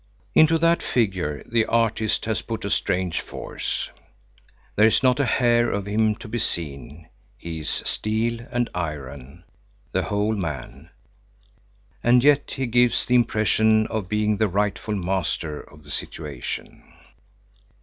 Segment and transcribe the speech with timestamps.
[0.33, 3.91] Into that figure the artist has put a strange force.
[4.75, 9.43] There is not a hair of him to be seen; he is steel and iron,
[9.91, 10.89] the whole man,
[12.03, 16.81] and yet he gives the impression of being the rightful master of the situation.